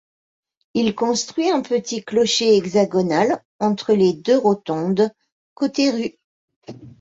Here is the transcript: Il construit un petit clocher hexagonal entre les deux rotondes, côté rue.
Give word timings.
Il 0.73 0.95
construit 0.95 1.51
un 1.51 1.61
petit 1.61 2.03
clocher 2.03 2.57
hexagonal 2.57 3.43
entre 3.59 3.93
les 3.93 4.13
deux 4.13 4.35
rotondes, 4.39 5.11
côté 5.53 5.91
rue. 5.91 6.17